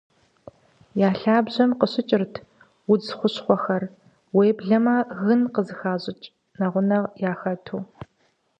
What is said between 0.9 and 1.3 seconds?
Я